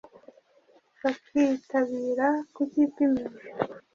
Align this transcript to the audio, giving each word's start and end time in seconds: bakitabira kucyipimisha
bakitabira 1.01 2.27
kucyipimisha 2.53 3.49